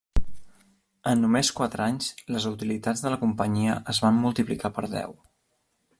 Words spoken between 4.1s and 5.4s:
multiplicar per deu.